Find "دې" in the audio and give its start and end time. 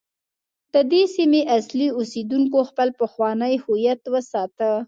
0.91-1.03